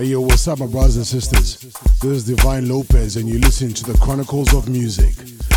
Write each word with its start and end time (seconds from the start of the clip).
Hey 0.00 0.06
yo, 0.06 0.22
what's 0.22 0.48
up, 0.48 0.60
my 0.60 0.66
brothers 0.66 0.96
and 0.96 1.04
sisters? 1.04 1.58
This 2.00 2.04
is 2.04 2.24
Divine 2.24 2.70
Lopez, 2.70 3.16
and 3.16 3.28
you're 3.28 3.38
listening 3.38 3.74
to 3.74 3.92
the 3.92 3.98
Chronicles 3.98 4.54
of 4.54 4.66
Music 4.66 5.12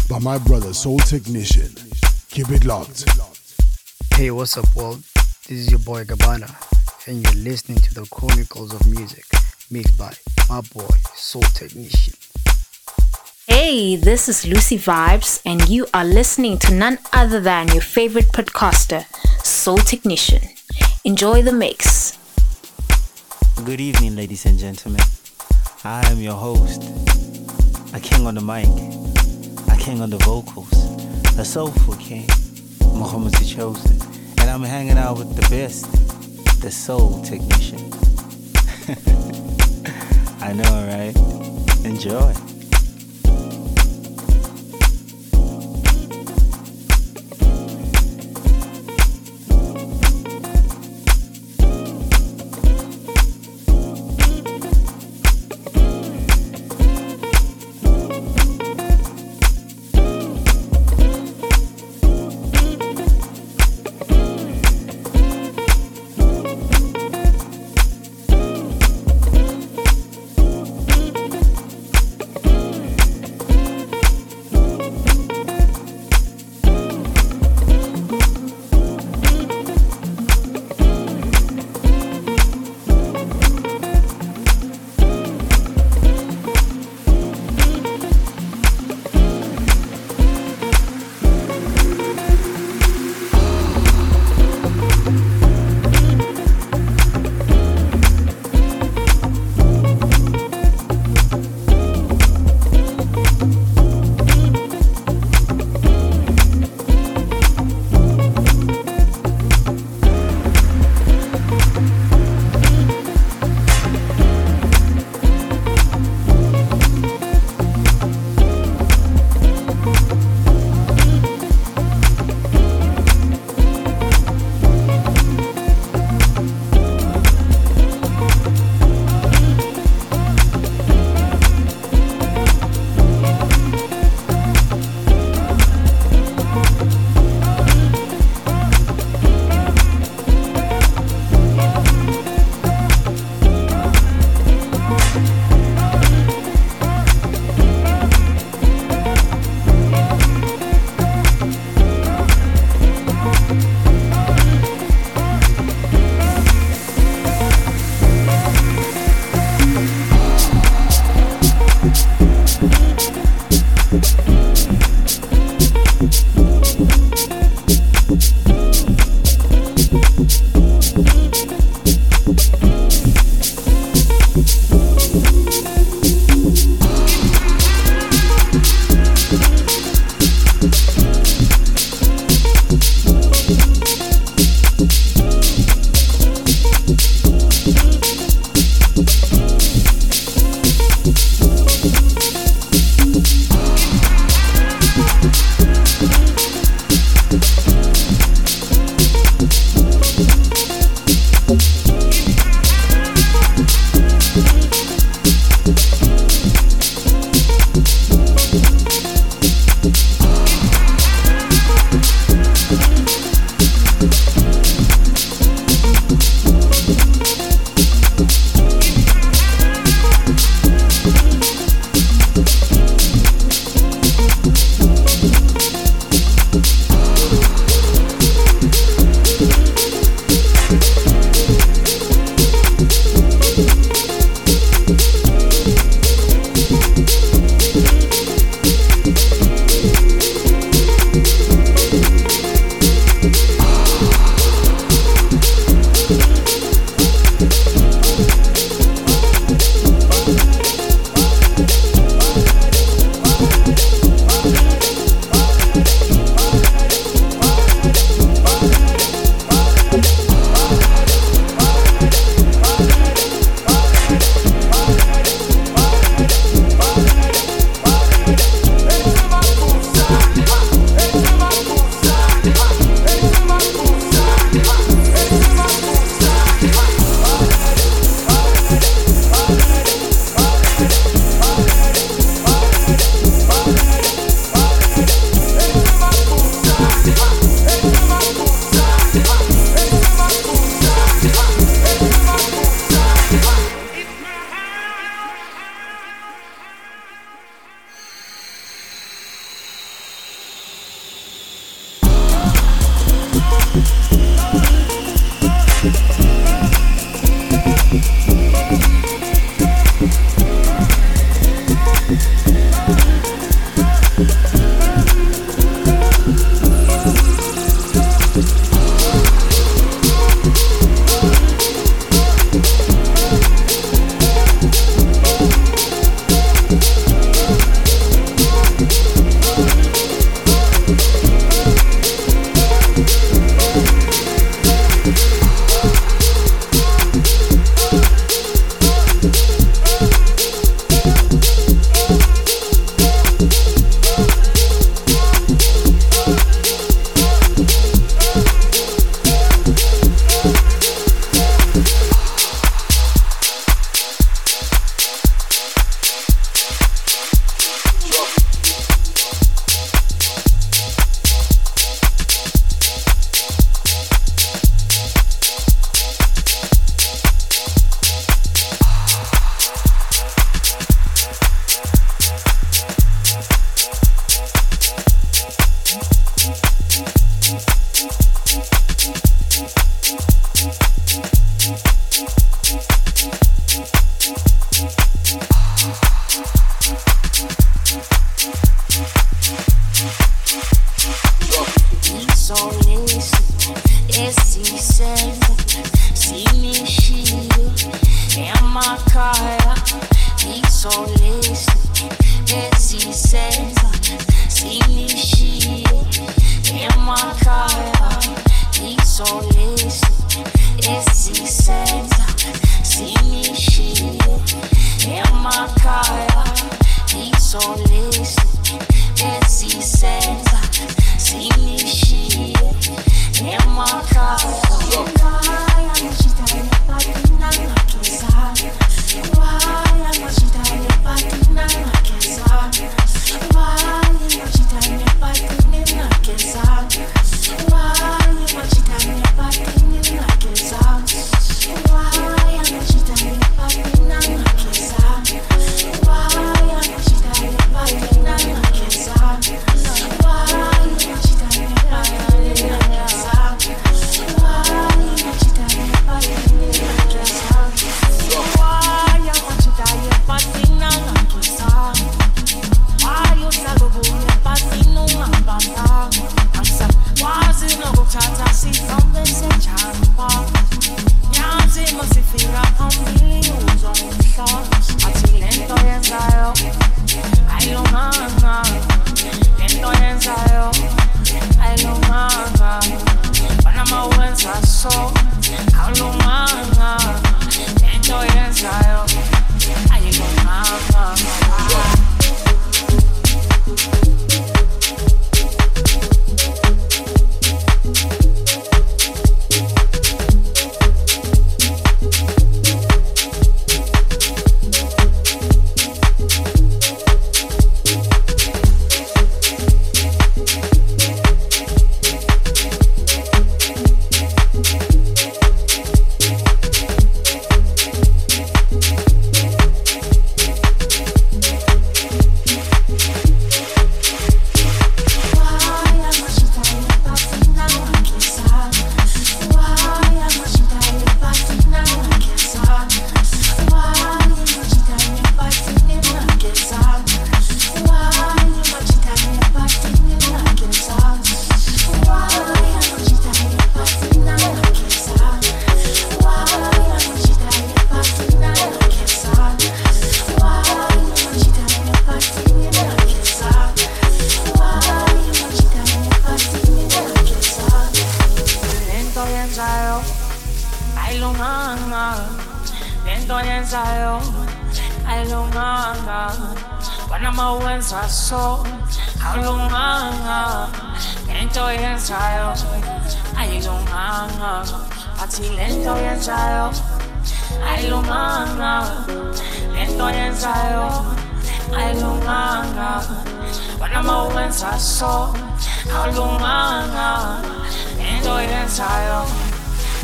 by 0.09 0.19
my 0.19 0.37
brother 0.37 0.73
Soul 0.73 0.99
Technician. 0.99 1.73
Keep 2.29 2.49
it 2.49 2.65
locked. 2.65 3.05
Hey, 4.15 4.31
what's 4.31 4.57
up, 4.57 4.65
world? 4.75 5.01
This 5.47 5.59
is 5.59 5.71
your 5.71 5.79
boy 5.79 6.03
Gabbana, 6.03 6.53
and 7.07 7.23
you're 7.23 7.41
listening 7.41 7.77
to 7.77 7.93
the 7.93 8.05
Chronicles 8.11 8.73
of 8.73 8.85
Music, 8.85 9.23
mixed 9.71 9.97
by 9.97 10.11
my 10.49 10.59
boy 10.73 10.93
Soul 11.15 11.43
Technician. 11.53 12.13
Hey, 13.47 13.95
this 13.95 14.27
is 14.27 14.45
Lucy 14.45 14.77
Vibes, 14.77 15.41
and 15.45 15.69
you 15.69 15.87
are 15.93 16.03
listening 16.03 16.59
to 16.59 16.73
none 16.73 16.99
other 17.13 17.39
than 17.39 17.69
your 17.69 17.81
favorite 17.81 18.27
podcaster, 18.33 19.05
Soul 19.41 19.77
Technician. 19.77 20.41
Enjoy 21.05 21.41
the 21.41 21.53
mix. 21.53 22.17
Good 23.61 23.79
evening, 23.79 24.17
ladies 24.17 24.45
and 24.45 24.59
gentlemen. 24.59 24.99
I 25.85 26.05
am 26.07 26.19
your 26.19 26.33
host, 26.33 26.83
a 27.93 27.99
king 27.99 28.27
on 28.27 28.35
the 28.35 28.41
mic, 28.41 28.65
a 29.71 29.77
king 29.79 30.01
on 30.01 30.09
the 30.09 30.17
vocals, 30.17 30.73
a 31.39 31.45
soulful 31.45 31.95
king, 31.95 32.27
Muhammad 32.93 33.33
the 33.35 33.45
Chosen, 33.45 34.01
and 34.41 34.49
I'm 34.49 34.63
hanging 34.63 34.97
out 34.97 35.17
with 35.17 35.33
the 35.37 35.47
best, 35.49 35.85
the 36.61 36.69
soul 36.69 37.21
technician. 37.23 37.79
I 40.41 40.51
know, 40.51 40.87
right? 40.89 41.85
Enjoy. 41.85 42.52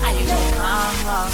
I 0.01 0.11
ain't 0.11 0.27
no 0.27 0.37
karma. 0.57 1.29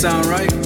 sound 0.00 0.24
right? 0.24 0.59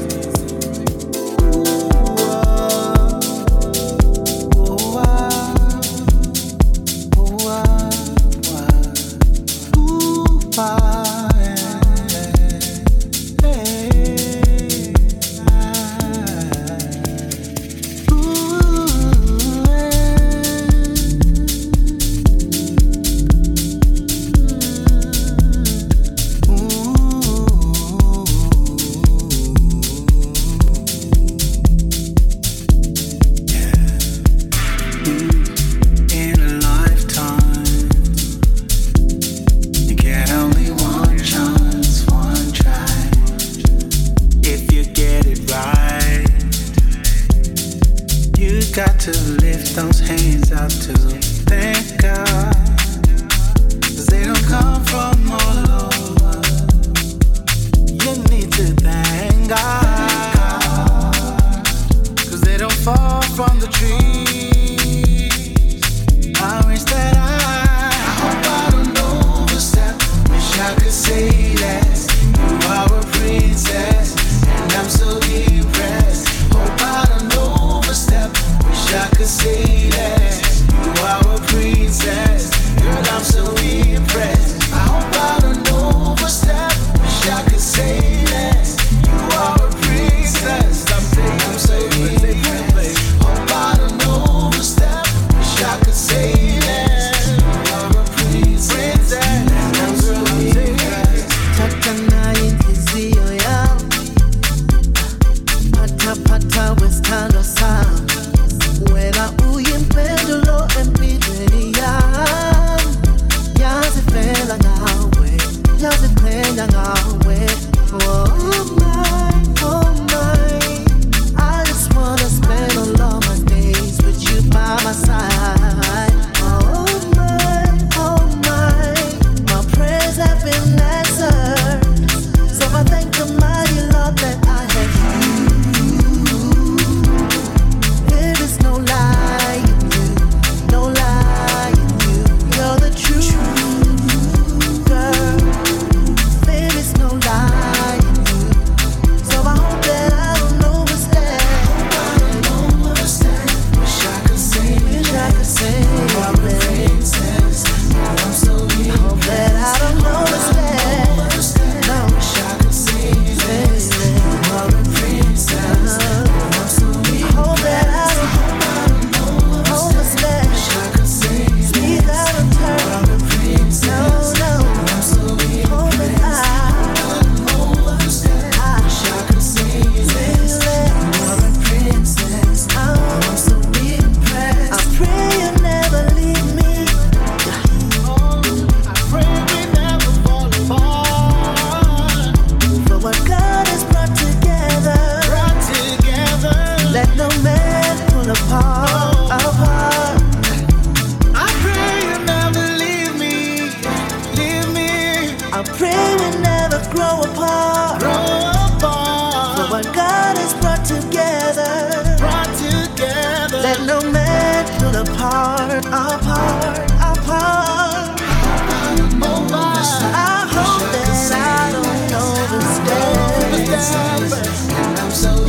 My 106.34 106.40
time 106.40 106.74
was 106.80 107.00
kind 107.00 107.32
of 107.36 107.46
candles. 107.46 107.73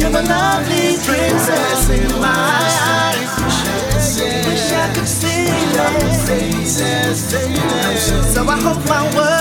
You're 0.06 0.22
the 0.22 0.30
lovely 0.30 0.98
princess 1.04 1.90
in 1.90 2.22
my 2.22 2.30
eyes. 2.30 3.26
Wish 4.46 4.72
I 4.72 4.94
could 4.94 5.08
see 5.08 5.48
it. 5.48 5.66
So 8.32 8.48
I 8.48 8.56
hope 8.62 8.88
my 8.88 9.04
words. 9.16 9.35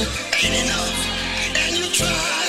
ain't 0.00 0.64
enough, 0.64 1.56
and 1.56 1.76
you 1.76 1.90
try. 1.92 2.39